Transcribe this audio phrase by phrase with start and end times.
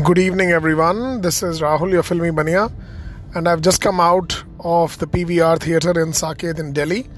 [0.00, 1.20] Good evening, everyone.
[1.20, 2.72] This is Rahul, your filmy bania,
[3.34, 7.10] and I've just come out of the PVR theater in Saket in Delhi,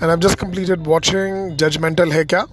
[0.00, 2.48] and I've just completed watching Judgmental Hai Kya,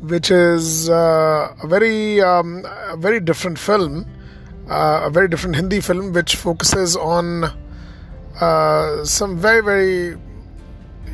[0.00, 4.06] which is uh, a very, um, a very different film,
[4.70, 7.44] uh, a very different Hindi film, which focuses on
[8.40, 10.12] uh, some very, very,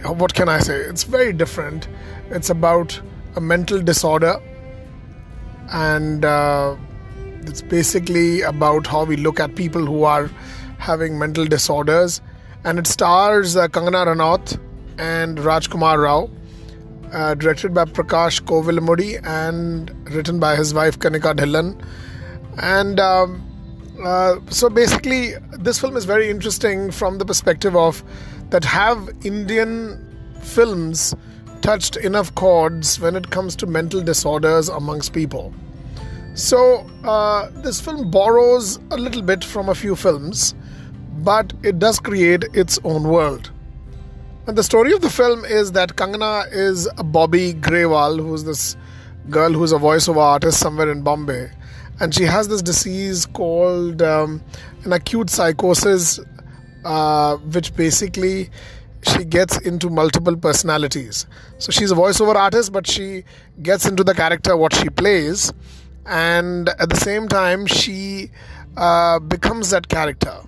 [0.04, 0.76] what can I say?
[0.76, 1.88] It's very different.
[2.30, 3.00] It's about
[3.34, 4.40] a mental disorder
[5.72, 6.76] and uh,
[7.48, 10.30] it's basically about how we look at people who are
[10.78, 12.20] having mental disorders.
[12.64, 14.60] And it stars uh, Kangana Ranaut
[14.98, 16.30] and Rajkumar Rao,
[17.12, 21.82] uh, directed by Prakash Kovilamudi and written by his wife Kanika Dhillon.
[22.58, 23.44] And um,
[24.04, 28.02] uh, so basically, this film is very interesting from the perspective of
[28.50, 30.04] that have Indian
[30.42, 31.14] films
[31.62, 35.52] touched enough chords when it comes to mental disorders amongst people.
[36.38, 40.54] So, uh, this film borrows a little bit from a few films,
[41.24, 43.50] but it does create its own world.
[44.46, 48.76] And the story of the film is that Kangana is a Bobby Grewal, who's this
[49.28, 51.50] girl who's a voiceover artist somewhere in Bombay.
[51.98, 54.40] And she has this disease called um,
[54.84, 56.20] an acute psychosis,
[56.84, 58.48] uh, which basically
[59.02, 61.26] she gets into multiple personalities.
[61.58, 63.24] So she's a voiceover artist, but she
[63.60, 65.52] gets into the character what she plays
[66.08, 68.30] and at the same time she
[68.76, 70.40] uh, becomes that character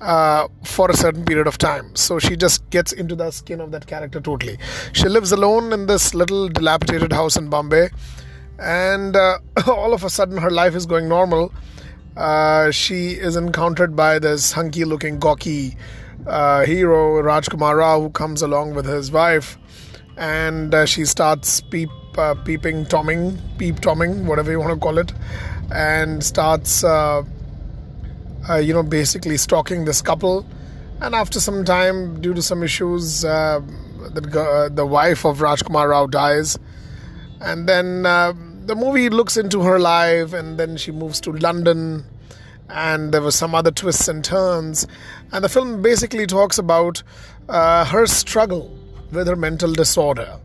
[0.00, 1.94] uh, for a certain period of time.
[1.94, 4.58] So she just gets into the skin of that character totally.
[4.92, 7.90] She lives alone in this little dilapidated house in Bombay,
[8.58, 11.52] and uh, all of a sudden her life is going normal.
[12.16, 15.76] Uh, she is encountered by this hunky looking gawky
[16.26, 19.56] uh, hero, Rajkumar Rao, who comes along with his wife,
[20.16, 21.88] and uh, she starts peep
[22.18, 25.12] uh, peeping tomming, peep tomming, whatever you want to call it,
[25.72, 27.22] and starts, uh,
[28.48, 30.46] uh, you know, basically stalking this couple.
[31.00, 33.60] And after some time, due to some issues, uh,
[34.12, 36.58] the, uh, the wife of Rajkumar Rao dies.
[37.40, 38.34] And then uh,
[38.66, 42.04] the movie looks into her life, and then she moves to London.
[42.68, 44.86] And there were some other twists and turns.
[45.32, 47.02] And the film basically talks about
[47.48, 48.76] her struggle
[49.10, 50.38] with her mental disorder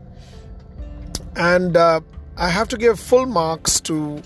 [1.36, 2.00] and uh,
[2.36, 4.22] I have to give full marks to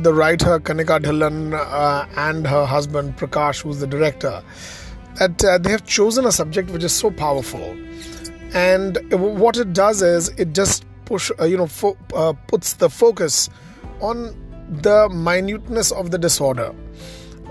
[0.00, 4.42] the writer Kanika Dhillon uh, and her husband Prakash, who's the director,
[5.16, 7.76] that uh, they have chosen a subject which is so powerful.
[8.54, 12.88] And what it does is it just push, uh, you know, fo- uh, puts the
[12.88, 13.50] focus
[14.00, 14.34] on
[14.82, 16.74] the minuteness of the disorder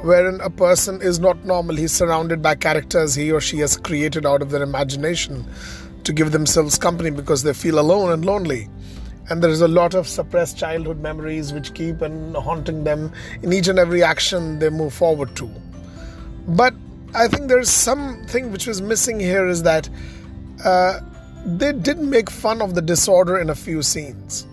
[0.01, 1.75] wherein a person is not normal.
[1.75, 5.45] He's surrounded by characters he or she has created out of their imagination
[6.03, 8.69] to give themselves company because they feel alone and lonely.
[9.29, 13.11] And there is a lot of suppressed childhood memories which keep on haunting them
[13.41, 15.49] in each and every action they move forward to.
[16.47, 16.73] But
[17.13, 19.89] I think there's something which was missing here is that
[20.63, 21.01] uh,
[21.45, 24.47] they did make fun of the disorder in a few scenes.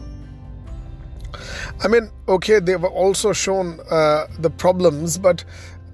[1.82, 5.44] I mean, okay, they've also shown uh, the problems, but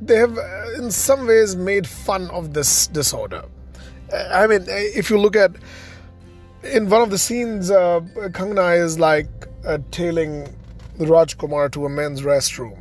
[0.00, 3.44] they have, uh, in some ways, made fun of this disorder.
[4.12, 5.52] I mean, if you look at
[6.62, 9.28] in one of the scenes, uh, is like
[9.64, 10.48] uh, tailing
[10.98, 12.78] Rajkumar to a men's restroom,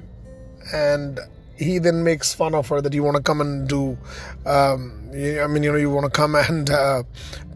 [0.74, 1.20] and
[1.56, 3.98] he then makes fun of her that you want to come and do.
[4.46, 7.04] Um, I mean, you know, you want to come and uh,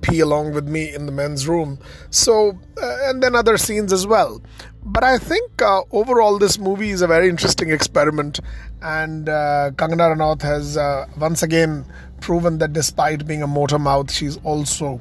[0.02, 1.80] pee along with me in the men's room.
[2.10, 4.42] So, uh, and then other scenes as well.
[4.86, 8.42] But I think uh, overall, this movie is a very interesting experiment,
[8.82, 11.86] and uh, Kangana Ranaut has uh, once again
[12.20, 15.00] proven that despite being a motor mouth, she's also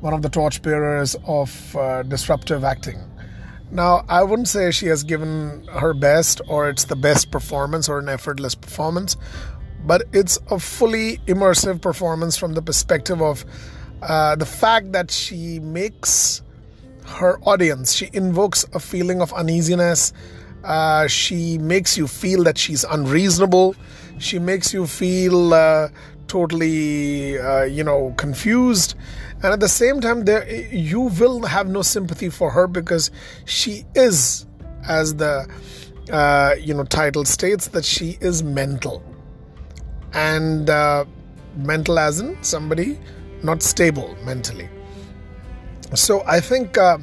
[0.00, 2.98] one of the torchbearers of uh, disruptive acting.
[3.70, 7.98] Now, I wouldn't say she has given her best or it's the best performance or
[7.98, 9.16] an effortless performance,
[9.84, 13.44] but it's a fully immersive performance from the perspective of
[14.02, 16.42] uh, the fact that she makes
[17.06, 20.12] her audience, she invokes a feeling of uneasiness.
[20.64, 23.74] Uh, she makes you feel that she's unreasonable.
[24.18, 25.88] She makes you feel uh,
[26.28, 28.94] totally, uh, you know, confused.
[29.42, 33.10] And at the same time, there you will have no sympathy for her because
[33.44, 34.46] she is,
[34.86, 35.48] as the
[36.12, 39.02] uh, you know title states, that she is mental,
[40.12, 41.04] and uh,
[41.56, 42.98] mental as in somebody
[43.42, 44.68] not stable mentally.
[45.94, 46.98] So I think uh,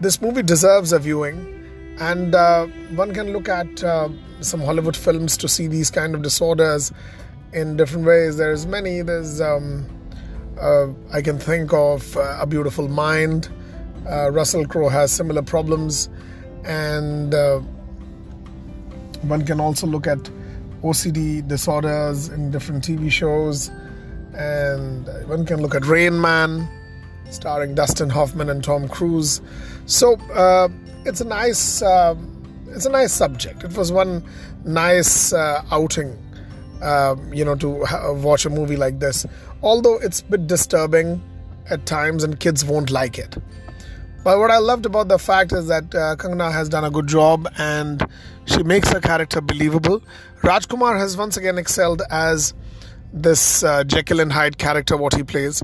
[0.00, 4.08] this movie deserves a viewing, and uh, one can look at uh,
[4.40, 6.92] some Hollywood films to see these kind of disorders
[7.52, 8.36] in different ways.
[8.36, 9.02] There's many.
[9.02, 9.86] There's um,
[10.60, 13.48] uh, I can think of uh, A Beautiful Mind.
[14.08, 16.08] Uh, Russell Crowe has similar problems,
[16.64, 17.60] and uh,
[19.22, 20.18] one can also look at
[20.82, 23.70] OCD disorders in different TV shows,
[24.34, 26.68] and one can look at Rain Man,
[27.30, 29.40] starring Dustin Hoffman and Tom Cruise.
[29.86, 30.68] So uh,
[31.04, 32.14] it's a nice, uh,
[32.68, 33.64] it's a nice subject.
[33.64, 34.24] It was one
[34.64, 36.16] nice uh, outing,
[36.82, 39.26] um, you know, to ha- watch a movie like this.
[39.62, 41.22] Although it's a bit disturbing
[41.70, 43.36] at times, and kids won't like it.
[44.26, 47.06] But what I loved about the fact is that uh, Kangana has done a good
[47.06, 48.04] job and
[48.46, 50.02] she makes her character believable.
[50.42, 52.52] Rajkumar has once again excelled as
[53.12, 55.62] this uh, Jekyll and Hyde character, what he plays.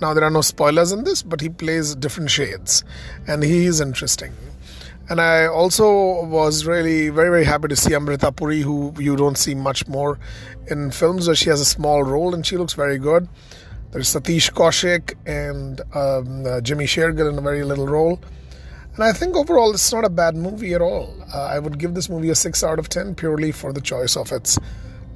[0.00, 2.82] Now, there are no spoilers in this, but he plays different shades
[3.26, 4.32] and he is interesting.
[5.10, 9.38] And I also was really very, very happy to see Amrita Puri, who you don't
[9.38, 10.18] see much more
[10.66, 13.26] in films where she has a small role and she looks very good.
[13.90, 18.20] There's Satish Kaushik and um, uh, Jimmy Shergill in a very little role.
[18.94, 21.16] And I think overall it's not a bad movie at all.
[21.32, 24.14] Uh, I would give this movie a 6 out of 10 purely for the choice
[24.14, 24.58] of its,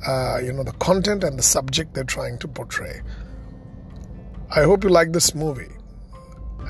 [0.06, 3.02] uh, you know, the content and the subject they're trying to portray.
[4.50, 5.72] I hope you like this movie.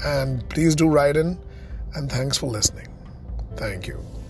[0.05, 1.39] And please do write in.
[1.95, 2.92] And thanks for listening.
[3.57, 4.22] Thank you.